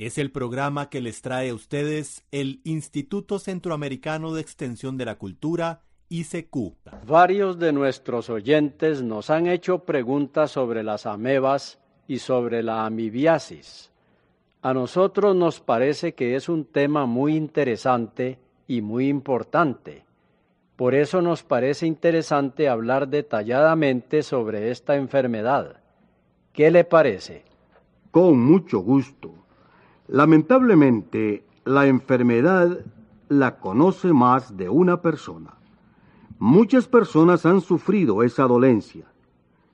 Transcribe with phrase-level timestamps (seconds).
[0.00, 5.16] Es el programa que les trae a ustedes el Instituto Centroamericano de Extensión de la
[5.16, 6.56] Cultura, ICQ.
[7.06, 11.78] Varios de nuestros oyentes nos han hecho preguntas sobre las amebas
[12.08, 13.92] y sobre la amibiasis.
[14.62, 20.06] A nosotros nos parece que es un tema muy interesante y muy importante.
[20.76, 25.82] Por eso nos parece interesante hablar detalladamente sobre esta enfermedad.
[26.54, 27.44] ¿Qué le parece?
[28.10, 29.40] Con mucho gusto.
[30.10, 32.84] Lamentablemente, la enfermedad
[33.28, 35.54] la conoce más de una persona.
[36.40, 39.04] Muchas personas han sufrido esa dolencia.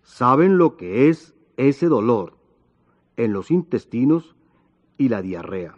[0.03, 2.35] Saben lo que es ese dolor
[3.17, 4.37] en los intestinos
[4.99, 5.75] y la diarrea.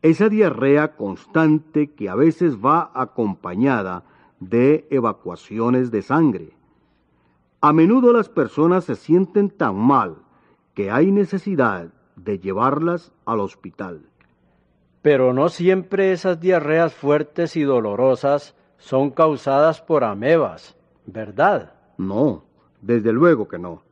[0.00, 4.04] Esa diarrea constante que a veces va acompañada
[4.40, 6.56] de evacuaciones de sangre.
[7.60, 10.16] A menudo las personas se sienten tan mal
[10.72, 14.02] que hay necesidad de llevarlas al hospital.
[15.02, 21.72] Pero no siempre esas diarreas fuertes y dolorosas son causadas por amebas, ¿verdad?
[21.96, 22.44] No,
[22.80, 23.82] desde luego que no.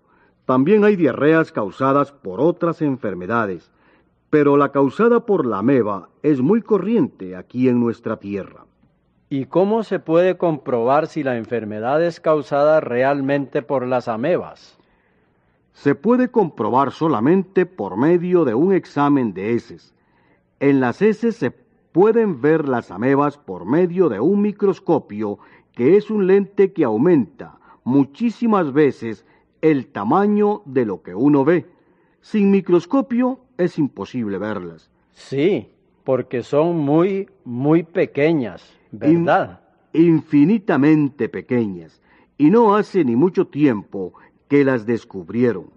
[0.45, 3.71] También hay diarreas causadas por otras enfermedades,
[4.31, 8.65] pero la causada por la ameba es muy corriente aquí en nuestra tierra.
[9.29, 14.79] ¿Y cómo se puede comprobar si la enfermedad es causada realmente por las amebas?
[15.77, 19.95] Se puede comprobar solamente por medio de un examen de heces.
[20.59, 25.39] En las heces se pueden ver las amebas por medio de un microscopio
[25.73, 29.27] que es un lente que aumenta muchísimas veces
[29.61, 31.67] el tamaño de lo que uno ve.
[32.23, 34.91] Sin microscopio es imposible verlas.
[35.13, 35.69] Sí,
[36.05, 38.73] porque son muy, muy pequeñas.
[38.91, 39.61] ¿verdad?
[39.92, 42.01] infinitamente pequeñas,
[42.39, 44.15] y no hace ni mucho tiempo
[44.48, 45.70] que las descubrieron.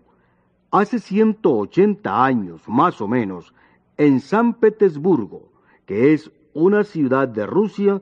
[0.71, 3.53] Hace 180 años, más o menos,
[3.97, 5.49] en San Petersburgo,
[5.85, 8.01] que es una ciudad de Rusia,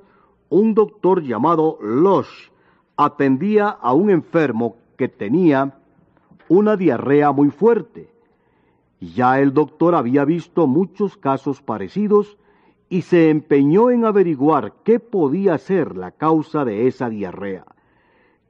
[0.49, 2.49] un doctor llamado Losh
[2.97, 5.77] atendía a un enfermo que tenía
[6.49, 8.09] una diarrea muy fuerte.
[8.99, 12.37] Ya el doctor había visto muchos casos parecidos
[12.89, 17.65] y se empeñó en averiguar qué podía ser la causa de esa diarrea.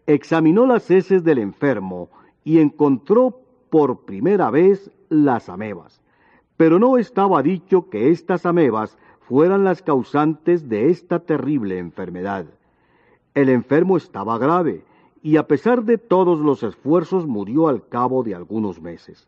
[0.08, 2.10] Examinó las heces del enfermo
[2.44, 6.02] y encontró por primera vez las amebas.
[6.56, 8.98] Pero no estaba dicho que estas amebas
[9.28, 12.46] fueran las causantes de esta terrible enfermedad.
[13.36, 14.84] El enfermo estaba grave
[15.22, 19.28] y a pesar de todos los esfuerzos murió al cabo de algunos meses.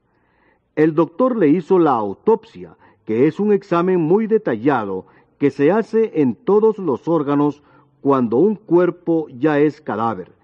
[0.77, 5.05] El doctor le hizo la autopsia que es un examen muy detallado
[5.39, 7.63] que se hace en todos los órganos
[7.99, 10.38] cuando un cuerpo ya es cadáver.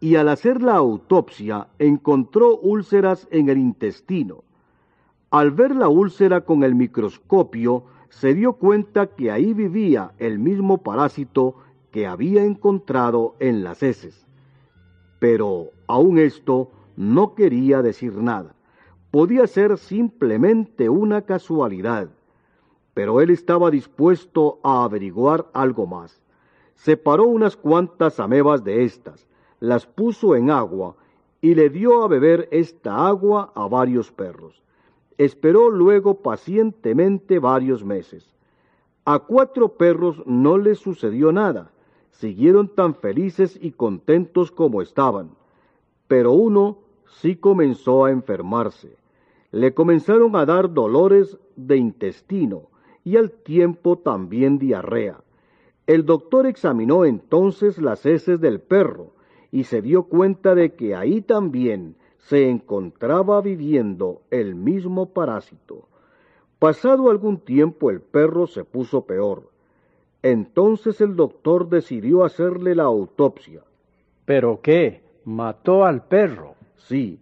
[0.00, 4.44] Y al hacer la autopsia encontró úlceras en el intestino.
[5.30, 10.78] Al ver la úlcera con el microscopio, se dio cuenta que ahí vivía el mismo
[10.78, 11.56] parásito
[11.92, 14.26] que había encontrado en las heces.
[15.18, 18.54] Pero aún esto no quería decir nada
[19.10, 22.08] podía ser simplemente una casualidad,
[22.94, 26.20] pero él estaba dispuesto a averiguar algo más.
[26.74, 29.26] Separó unas cuantas amebas de estas,
[29.60, 30.96] las puso en agua
[31.40, 34.62] y le dio a beber esta agua a varios perros.
[35.18, 38.34] Esperó luego pacientemente varios meses.
[39.04, 41.70] A cuatro perros no les sucedió nada,
[42.10, 45.30] siguieron tan felices y contentos como estaban,
[46.08, 49.00] pero uno sí comenzó a enfermarse
[49.52, 52.68] le comenzaron a dar dolores de intestino
[53.04, 55.20] y al tiempo también diarrea.
[55.86, 59.12] El doctor examinó entonces las heces del perro
[59.50, 65.88] y se dio cuenta de que ahí también se encontraba viviendo el mismo parásito.
[66.58, 69.50] Pasado algún tiempo el perro se puso peor.
[70.22, 73.62] Entonces el doctor decidió hacerle la autopsia.
[74.26, 75.02] ¿Pero qué?
[75.24, 76.54] ¿Mató al perro?
[76.76, 77.18] Sí,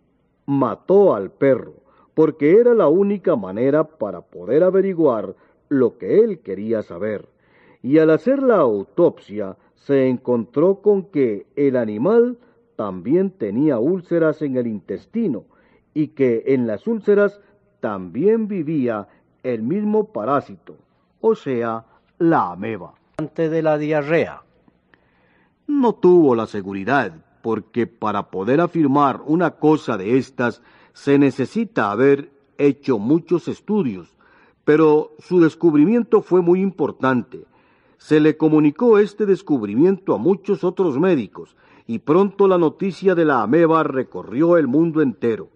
[0.47, 1.75] mató al perro
[2.19, 5.37] porque era la única manera para poder averiguar
[5.69, 7.29] lo que él quería saber.
[7.81, 12.39] Y al hacer la autopsia se encontró con que el animal
[12.77, 15.45] también tenía úlceras en el intestino
[15.95, 17.41] y que en las úlceras
[17.81, 19.09] también vivía
[19.43, 20.77] el mismo parásito,
[21.21, 21.85] o sea,
[22.19, 22.95] la ameba.
[23.17, 24.43] Antes de la diarrea.
[25.67, 32.31] No tuvo la seguridad, porque para poder afirmar una cosa de estas se necesita haber
[32.59, 34.17] hecho muchos estudios,
[34.65, 37.45] pero su descubrimiento fue muy importante.
[37.99, 41.56] Se le comunicó este descubrimiento a muchos otros médicos,
[41.87, 45.49] y pronto la noticia de la ameba recorrió el mundo entero.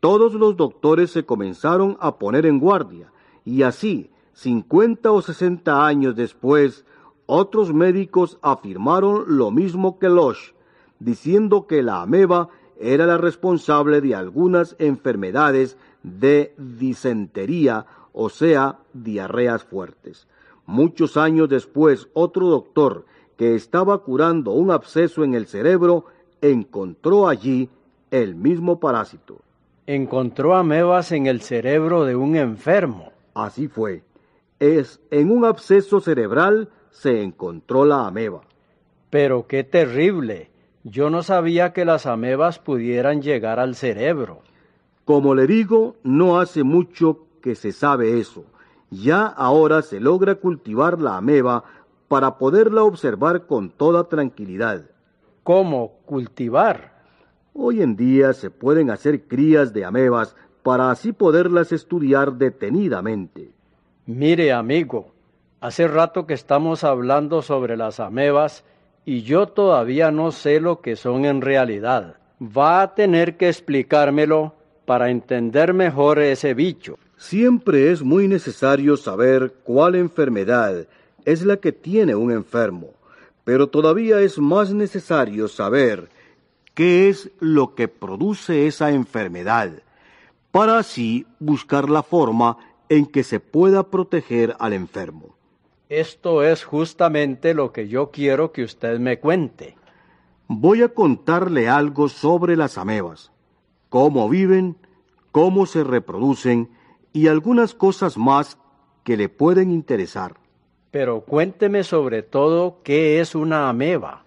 [0.00, 3.12] Todos los doctores se comenzaron a poner en guardia,
[3.44, 6.84] y así, cincuenta o sesenta años después,
[7.26, 10.52] otros médicos afirmaron lo mismo que Losch,
[10.98, 12.48] diciendo que la ameba
[12.80, 20.26] era la responsable de algunas enfermedades de disentería, o sea, diarreas fuertes.
[20.68, 23.06] Muchos años después, otro doctor
[23.38, 26.04] que estaba curando un absceso en el cerebro
[26.42, 27.70] encontró allí
[28.10, 29.40] el mismo parásito.
[29.86, 33.12] Encontró amebas en el cerebro de un enfermo.
[33.32, 34.02] Así fue.
[34.60, 38.42] Es en un absceso cerebral se encontró la ameba.
[39.08, 40.50] Pero qué terrible.
[40.84, 44.42] Yo no sabía que las amebas pudieran llegar al cerebro.
[45.06, 48.44] Como le digo, no hace mucho que se sabe eso.
[48.90, 51.64] Ya ahora se logra cultivar la ameba
[52.08, 54.82] para poderla observar con toda tranquilidad.
[55.42, 56.92] ¿Cómo cultivar?
[57.52, 63.50] Hoy en día se pueden hacer crías de amebas para así poderlas estudiar detenidamente.
[64.06, 65.12] Mire, amigo,
[65.60, 68.64] hace rato que estamos hablando sobre las amebas
[69.04, 72.16] y yo todavía no sé lo que son en realidad.
[72.40, 74.54] Va a tener que explicármelo
[74.84, 76.96] para entender mejor ese bicho.
[77.18, 80.86] Siempre es muy necesario saber cuál enfermedad
[81.24, 82.90] es la que tiene un enfermo,
[83.42, 86.08] pero todavía es más necesario saber
[86.74, 89.82] qué es lo que produce esa enfermedad,
[90.52, 92.56] para así buscar la forma
[92.88, 95.34] en que se pueda proteger al enfermo.
[95.88, 99.76] Esto es justamente lo que yo quiero que usted me cuente.
[100.46, 103.32] Voy a contarle algo sobre las amebas,
[103.88, 104.76] cómo viven,
[105.32, 106.77] cómo se reproducen
[107.12, 108.58] y algunas cosas más
[109.04, 110.34] que le pueden interesar.
[110.90, 114.24] Pero cuénteme sobre todo qué es una ameba.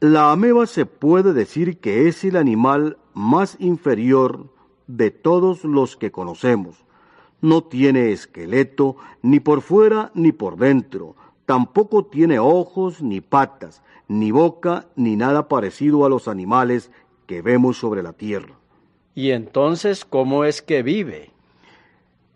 [0.00, 4.46] La ameba se puede decir que es el animal más inferior
[4.86, 6.84] de todos los que conocemos.
[7.40, 11.14] No tiene esqueleto ni por fuera ni por dentro.
[11.46, 16.90] Tampoco tiene ojos ni patas, ni boca ni nada parecido a los animales
[17.26, 18.54] que vemos sobre la tierra.
[19.14, 21.33] ¿Y entonces cómo es que vive?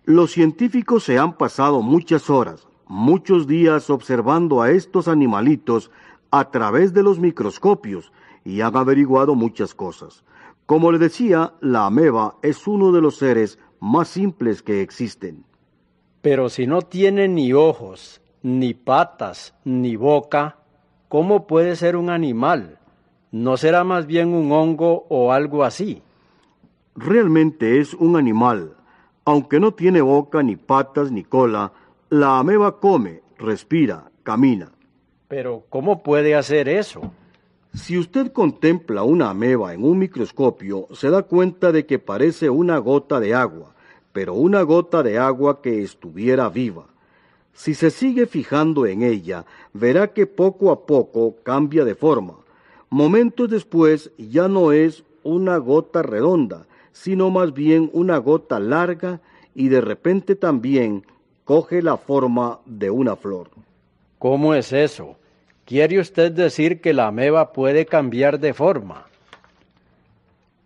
[0.09, 5.91] Los científicos se han pasado muchas horas, muchos días observando a estos animalitos
[6.31, 8.11] a través de los microscopios
[8.43, 10.25] y han averiguado muchas cosas.
[10.65, 15.45] Como le decía, la ameba es uno de los seres más simples que existen.
[16.23, 20.57] Pero si no tiene ni ojos, ni patas, ni boca,
[21.11, 22.79] ¿cómo puede ser un animal?
[23.31, 26.01] ¿No será más bien un hongo o algo así?
[26.97, 28.78] Realmente es un animal.
[29.29, 31.71] Aunque no tiene boca, ni patas, ni cola,
[32.09, 34.73] la ameba come, respira, camina.
[35.29, 37.13] Pero ¿cómo puede hacer eso?
[37.75, 42.79] Si usted contempla una ameba en un microscopio, se da cuenta de que parece una
[42.79, 43.75] gota de agua,
[44.15, 46.87] pero una gota de agua que estuviera viva.
[47.53, 52.33] Si se sigue fijando en ella, verá que poco a poco cambia de forma.
[52.89, 56.65] Momentos después ya no es una gota redonda,
[57.01, 59.21] sino más bien una gota larga
[59.55, 61.07] y de repente también
[61.45, 63.51] coge la forma de una flor.
[64.19, 65.17] ¿Cómo es eso?
[65.65, 69.07] ¿Quiere usted decir que la ameba puede cambiar de forma?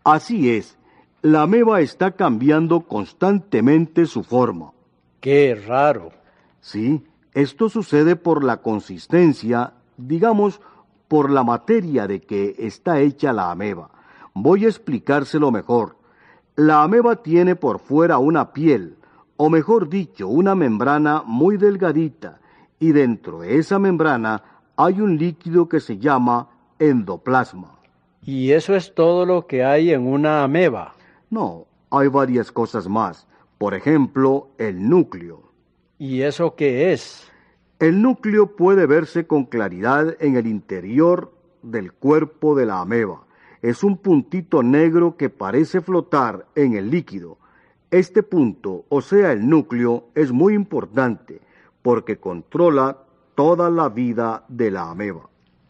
[0.04, 0.78] Así es,
[1.20, 4.72] la ameba está cambiando constantemente su forma.
[5.20, 6.12] Qué raro.
[6.62, 10.62] Sí, esto sucede por la consistencia, digamos,
[11.08, 13.90] por la materia de que está hecha la ameba.
[14.32, 16.00] Voy a explicárselo mejor.
[16.56, 18.96] La ameba tiene por fuera una piel,
[19.36, 22.40] o mejor dicho, una membrana muy delgadita,
[22.78, 24.42] y dentro de esa membrana
[24.76, 27.78] hay un líquido que se llama endoplasma.
[28.24, 30.94] ¿Y eso es todo lo que hay en una ameba?
[31.30, 33.26] No, hay varias cosas más.
[33.58, 35.42] Por ejemplo, el núcleo.
[35.98, 37.30] ¿Y eso qué es?
[37.78, 41.32] El núcleo puede verse con claridad en el interior
[41.62, 43.22] del cuerpo de la ameba.
[43.62, 47.38] Es un puntito negro que parece flotar en el líquido.
[47.92, 51.40] Este punto, o sea el núcleo, es muy importante
[51.80, 52.98] porque controla
[53.34, 55.28] toda la vida de la ameba.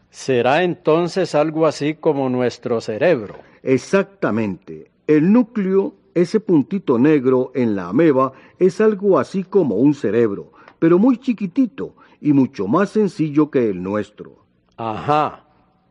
[0.09, 3.35] ¿Será entonces algo así como nuestro cerebro?
[3.61, 4.91] Exactamente.
[5.07, 10.97] El núcleo, ese puntito negro en la ameba, es algo así como un cerebro, pero
[10.97, 14.45] muy chiquitito y mucho más sencillo que el nuestro.
[14.77, 15.42] Ajá.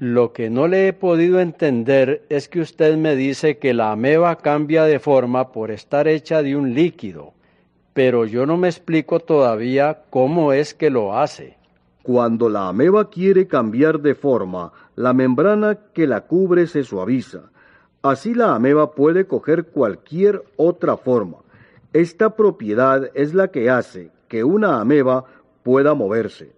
[0.03, 4.35] Lo que no le he podido entender es que usted me dice que la ameba
[4.35, 7.35] cambia de forma por estar hecha de un líquido,
[7.93, 11.57] pero yo no me explico todavía cómo es que lo hace.
[12.03, 17.53] Cuando la ameba quiere cambiar de forma, la membrana que la cubre se suaviza.
[18.03, 21.37] Así la ameba puede coger cualquier otra forma.
[21.93, 25.27] Esta propiedad es la que hace que una ameba
[25.63, 26.51] pueda moverse.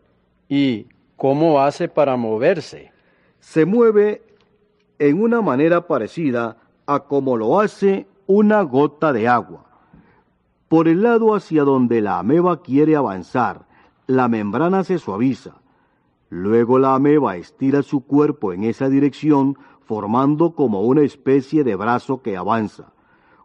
[0.48, 0.86] ¿Y
[1.16, 2.93] cómo hace para moverse?
[3.44, 4.22] Se mueve
[4.98, 9.66] en una manera parecida a como lo hace una gota de agua.
[10.66, 13.66] Por el lado hacia donde la ameba quiere avanzar,
[14.08, 15.60] la membrana se suaviza.
[16.30, 22.22] Luego la ameba estira su cuerpo en esa dirección, formando como una especie de brazo
[22.22, 22.92] que avanza.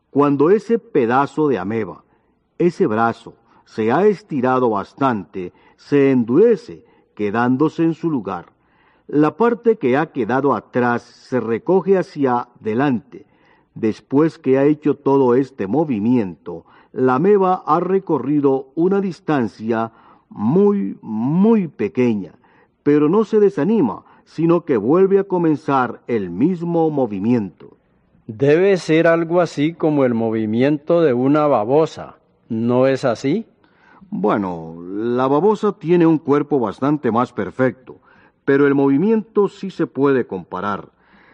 [0.10, 2.04] Cuando ese pedazo de ameba,
[2.58, 8.59] ese brazo, se ha estirado bastante, se endurece, quedándose en su lugar.
[9.12, 13.26] La parte que ha quedado atrás se recoge hacia adelante.
[13.74, 19.94] Después que ha hecho todo este movimiento, la ameba ha recorrido una distancia
[20.30, 22.34] muy, muy pequeña,
[22.84, 27.78] pero no se desanima, sino que vuelve a comenzar el mismo movimiento.
[28.28, 33.48] Debe ser algo así como el movimiento de una babosa, ¿no es así?
[34.12, 37.98] Bueno, la babosa tiene un cuerpo bastante más perfecto,
[38.50, 40.90] pero el movimiento sí se puede comparar.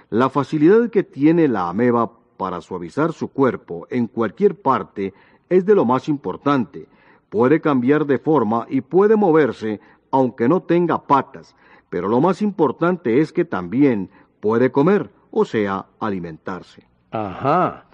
[0.10, 5.14] La facilidad que tiene la ameba para suavizar su cuerpo en cualquier parte
[5.48, 6.90] es de lo más importante,
[7.30, 9.80] puede cambiar de forma y puede moverse
[10.12, 11.56] aunque no tenga patas,
[11.90, 14.10] pero lo más importante es que también
[14.42, 16.86] puede comer, o sea, alimentarse.
[17.12, 17.86] Ajá.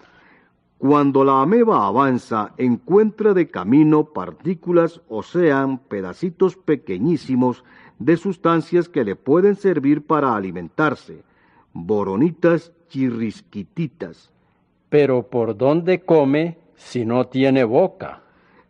[0.79, 7.63] Cuando la ameba avanza, encuentra de camino partículas, o sean, pedacitos pequeñísimos
[8.05, 11.23] de sustancias que le pueden servir para alimentarse,
[11.73, 14.31] boronitas chirrisquititas.
[14.89, 18.23] Pero ¿por dónde come si no tiene boca?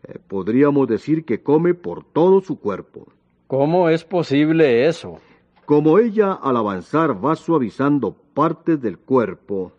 [0.04, 3.08] Eh, podríamos decir que come por todo su cuerpo.
[3.48, 5.20] ¿Cómo es posible eso?
[5.66, 9.72] Como ella al avanzar va suavizando partes del cuerpo.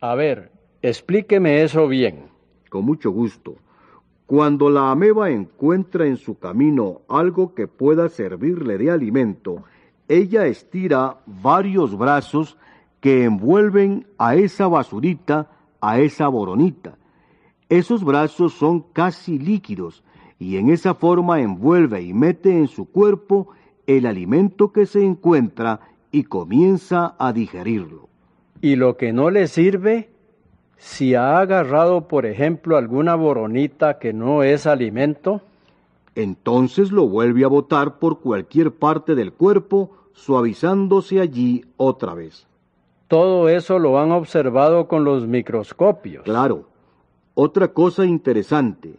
[0.00, 0.50] A ver,
[0.82, 2.28] explíqueme eso bien.
[2.68, 3.56] Con mucho gusto.
[4.26, 9.62] Cuando la ameba encuentra en su camino algo que pueda servirle de alimento,
[10.08, 12.58] ella estira varios brazos
[13.00, 15.48] que envuelven a esa basurita,
[15.80, 16.98] a esa boronita.
[17.68, 20.02] Esos brazos son casi líquidos
[20.40, 23.50] y en esa forma envuelve y mete en su cuerpo
[23.86, 25.80] el alimento que se encuentra
[26.10, 28.08] y comienza a digerirlo.
[28.60, 30.08] ¿Y lo que no le sirve?
[30.76, 35.40] Si ha agarrado, por ejemplo, alguna boronita que no es alimento,
[36.14, 42.46] entonces lo vuelve a botar por cualquier parte del cuerpo, suavizándose allí otra vez.
[43.08, 46.24] Todo eso lo han observado con los microscopios.
[46.24, 46.64] Claro.
[47.34, 48.94] Otra cosa interesante,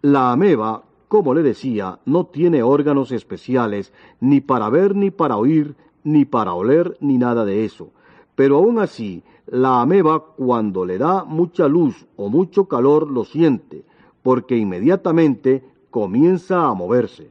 [0.00, 5.74] la ameba, como le decía, no tiene órganos especiales, ni para ver, ni para oír,
[6.02, 7.90] ni para oler, ni nada de eso.
[8.34, 13.84] Pero aún así, la ameba cuando le da mucha luz o mucho calor lo siente,
[14.22, 17.28] porque inmediatamente comienza a moverse.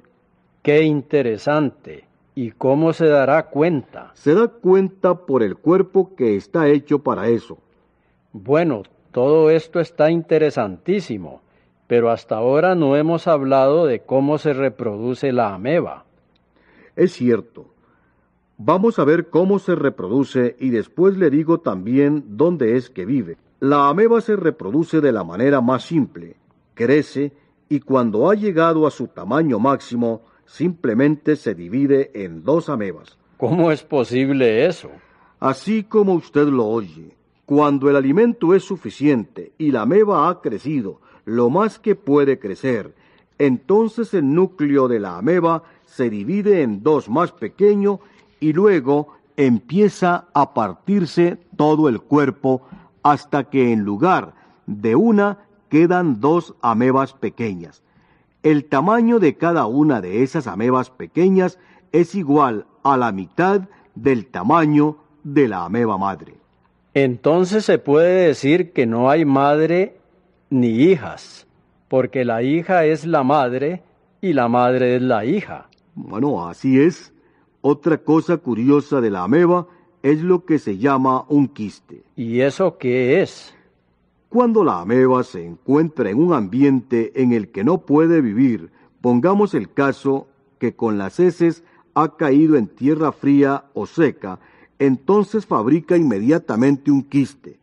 [0.61, 2.05] Qué interesante.
[2.35, 4.11] ¿Y cómo se dará cuenta?
[4.13, 7.57] Se da cuenta por el cuerpo que está hecho para eso.
[8.33, 11.41] Bueno, todo esto está interesantísimo,
[11.87, 16.05] pero hasta ahora no hemos hablado de cómo se reproduce la ameba.
[16.95, 17.70] Es cierto.
[18.63, 23.37] Vamos a ver cómo se reproduce y después le digo también dónde es que vive.
[23.59, 26.35] La ameba se reproduce de la manera más simple.
[26.75, 27.33] Crece
[27.69, 33.17] y cuando ha llegado a su tamaño máximo, simplemente se divide en dos amebas.
[33.37, 34.91] ¿Cómo es posible eso?
[35.39, 37.15] Así como usted lo oye.
[37.47, 42.93] Cuando el alimento es suficiente y la ameba ha crecido lo más que puede crecer,
[43.39, 48.01] entonces el núcleo de la ameba se divide en dos más pequeños
[48.41, 52.63] y luego empieza a partirse todo el cuerpo
[53.03, 54.33] hasta que en lugar
[54.65, 55.37] de una
[55.69, 57.81] quedan dos amebas pequeñas.
[58.43, 61.59] El tamaño de cada una de esas amebas pequeñas
[61.93, 63.61] es igual a la mitad
[63.95, 66.35] del tamaño de la ameba madre.
[66.93, 69.97] Entonces se puede decir que no hay madre
[70.49, 71.47] ni hijas,
[71.87, 73.83] porque la hija es la madre
[74.19, 75.67] y la madre es la hija.
[75.93, 77.10] Bueno, así es.
[77.61, 79.67] Otra cosa curiosa de la ameba
[80.03, 82.03] es lo que se llama un quiste.
[82.15, 83.53] ¿Y eso qué es?
[84.29, 89.55] Cuando la ameba se encuentra en un ambiente en el que no puede vivir Pongamos
[89.55, 90.27] el caso
[90.59, 91.63] que con las heces
[91.95, 94.39] ha caído en tierra fría o seca,
[94.77, 97.59] entonces fabrica inmediatamente un quiste.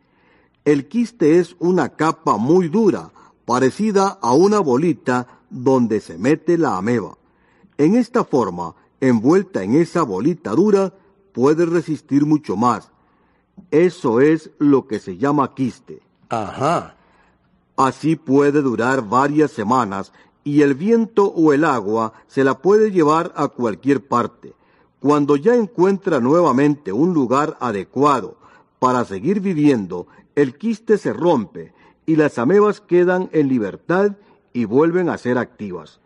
[0.65, 3.11] El quiste es una capa muy dura,
[3.45, 7.17] parecida a una bolita donde se mete la ameba.
[7.77, 10.93] En esta forma, envuelta en esa bolita dura,
[11.31, 12.91] puede resistir mucho más.
[13.71, 16.01] Eso es lo que se llama quiste.
[16.29, 16.95] Ajá.
[17.75, 20.11] Así puede durar varias semanas
[20.43, 24.53] y el viento o el agua se la puede llevar a cualquier parte.
[24.99, 28.37] Cuando ya encuentra nuevamente un lugar adecuado
[28.79, 31.73] para seguir viviendo, el quiste se rompe
[32.05, 34.17] y las amebas quedan en libertad
[34.51, 35.99] y vuelven a ser activas.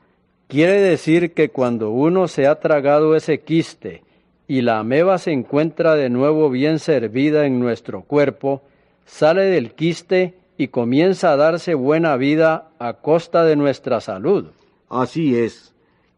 [0.53, 4.03] Quiere decir que cuando uno se ha tragado ese quiste
[4.48, 8.62] y la ameba se encuentra de nuevo bien servida en nuestro cuerpo,
[9.03, 14.51] sale del quiste y comienza a darse buena vida a costa de nuestra salud.
[14.89, 15.74] Así es.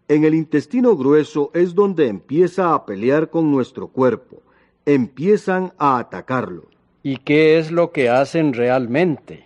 [0.09, 4.41] En el intestino grueso es donde empieza a pelear con nuestro cuerpo.
[4.85, 6.65] Empiezan a atacarlo.
[7.03, 9.45] ¿Y qué es lo que hacen realmente?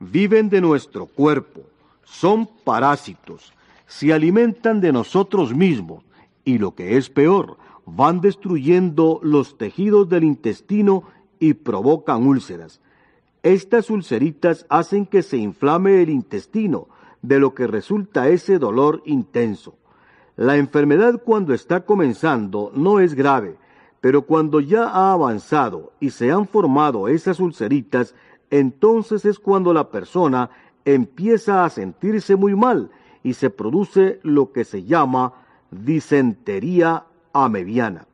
[0.00, 1.60] Viven de nuestro cuerpo.
[2.02, 3.52] Son parásitos.
[3.94, 6.02] Se alimentan de nosotros mismos.
[6.46, 11.04] Y lo que es peor, van destruyendo los tejidos del intestino
[11.38, 12.80] y provocan úlceras.
[13.42, 16.88] Estas ulceritas hacen que se inflame el intestino,
[17.20, 19.76] de lo que resulta ese dolor intenso.
[20.36, 23.56] La enfermedad cuando está comenzando no es grave,
[24.00, 28.14] pero cuando ya ha avanzado y se han formado esas ulceritas,
[28.50, 30.48] entonces es cuando la persona
[30.86, 32.90] empieza a sentirse muy mal
[33.22, 35.34] y se produce lo que se llama
[35.70, 38.06] disentería amebiana.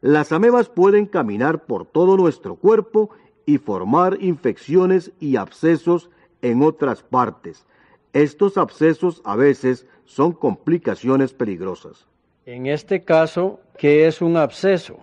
[0.00, 3.10] Las amebas pueden caminar por todo nuestro cuerpo
[3.46, 6.10] y formar infecciones y abscesos
[6.42, 7.66] en otras partes.
[8.12, 12.06] Estos abscesos a veces son complicaciones peligrosas.
[12.46, 14.98] En este caso, ¿qué es un absceso?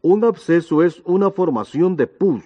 [0.00, 2.42] Un absceso es una formación de pus,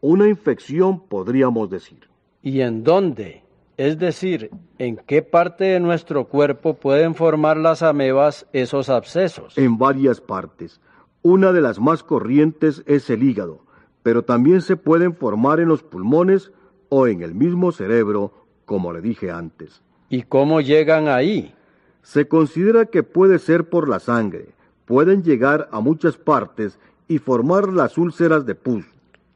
[0.00, 2.08] una infección podríamos decir.
[2.42, 3.42] ¿Y en dónde?
[3.78, 9.56] Es decir, ¿en qué parte de nuestro cuerpo pueden formar las amebas esos abscesos?
[9.56, 10.80] En varias partes.
[11.22, 13.62] Una de las más corrientes es el hígado
[14.08, 16.50] pero también se pueden formar en los pulmones
[16.88, 18.32] o en el mismo cerebro,
[18.64, 19.82] como le dije antes.
[20.08, 21.54] ¿Y cómo llegan ahí?
[22.02, 24.54] Se considera que puede ser por la sangre.
[24.86, 28.86] Pueden llegar a muchas partes y formar las úlceras de pus.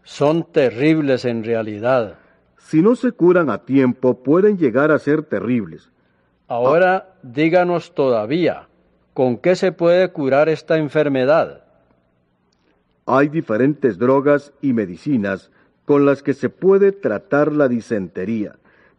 [0.05, 2.17] Son terribles en realidad.
[2.67, 5.91] Si no se curan a tiempo, pueden llegar a ser terribles.
[6.49, 8.69] Ahora díganos todavía,
[9.15, 11.63] ¿con qué se puede curar esta enfermedad?
[13.07, 15.51] hay diferentes drogas y medicinas
[15.85, 18.57] con las que se puede tratar la disentería,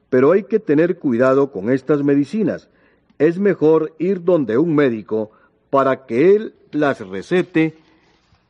[0.09, 2.69] pero hay que tener cuidado con estas medicinas.
[3.17, 5.31] Es mejor ir donde un médico
[5.69, 7.77] para que él las recete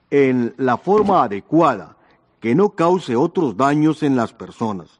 [0.10, 1.98] en la forma adecuada,
[2.40, 5.00] que no cause otros daños en las personas.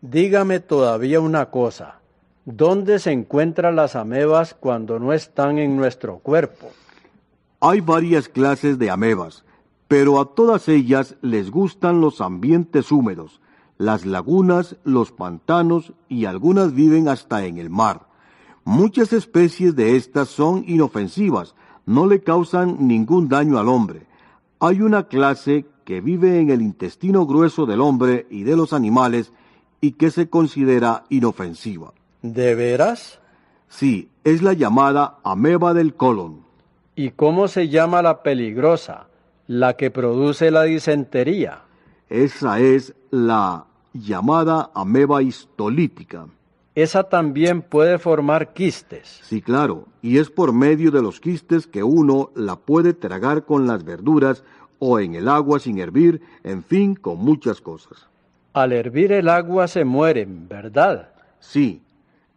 [0.00, 2.00] Dígame todavía una cosa.
[2.44, 6.70] ¿Dónde se encuentran las amebas cuando no están en nuestro cuerpo?
[7.60, 9.44] Hay varias clases de amebas
[9.88, 13.40] pero a todas ellas les gustan los ambientes húmedos,
[13.78, 18.06] las lagunas, los pantanos y algunas viven hasta en el mar.
[18.64, 21.54] Muchas especies de estas son inofensivas,
[21.86, 24.06] no le causan ningún daño al hombre.
[24.60, 29.32] Hay una clase que vive en el intestino grueso del hombre y de los animales
[29.80, 31.92] y que se considera inofensiva.
[32.22, 33.20] ¿De veras?
[33.68, 36.42] Sí, es la llamada ameba del colon.
[36.96, 39.08] ¿Y cómo se llama la peligrosa?
[39.48, 41.62] la que produce la disentería.
[42.08, 46.26] Esa es la llamada ameba histolítica.
[46.74, 49.20] Esa también puede formar quistes.
[49.24, 53.66] Sí, claro, y es por medio de los quistes que uno la puede tragar con
[53.66, 54.44] las verduras
[54.78, 58.06] o en el agua sin hervir, en fin, con muchas cosas.
[58.58, 61.10] Al hervir el agua se mueren, ¿verdad?
[61.38, 61.80] Sí,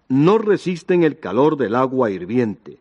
[0.07, 2.77] no resisten el calor del agua hirviente.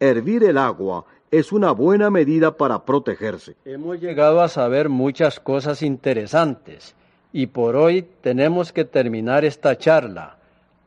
[0.00, 3.54] Hervir el agua es una buena medida para protegerse.
[3.64, 6.96] Hemos llegado a saber muchas cosas interesantes
[7.32, 10.38] y por hoy tenemos que terminar esta charla.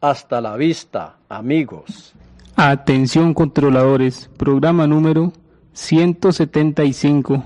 [0.02, 2.14] Hasta la vista, amigos.
[2.58, 5.32] Atención controladores, programa número
[5.72, 7.46] 175.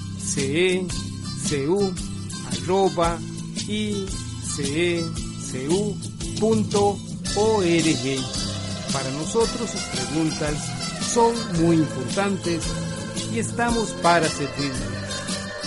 [0.23, 1.93] icecu
[2.51, 3.19] arroba.
[8.93, 10.55] Para nosotros sus preguntas
[11.13, 12.63] son muy importantes
[13.33, 15.01] y estamos para servirle.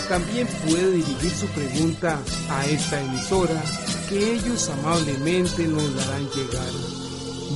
[0.09, 3.63] También puede dirigir su pregunta a esta emisora
[4.09, 6.73] que ellos amablemente nos la harán llegar.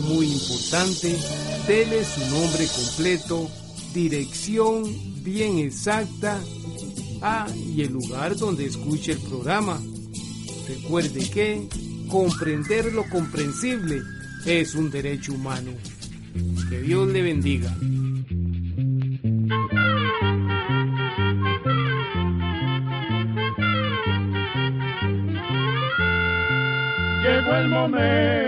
[0.09, 1.19] Muy importante,
[1.67, 3.51] dele su nombre completo,
[3.99, 4.85] dirección
[5.25, 6.41] bien exacta
[7.21, 9.81] ah, y el lugar donde escuche el programa.
[10.69, 11.69] Recuerde que
[12.09, 14.01] comprender lo comprensible
[14.47, 15.73] es un derecho humano.
[16.71, 17.75] Que Dios le bendiga.
[27.25, 28.48] Llegó el momento